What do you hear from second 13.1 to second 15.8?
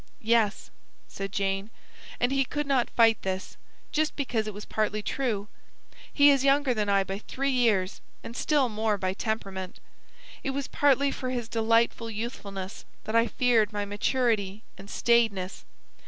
I feared my maturity and staidness.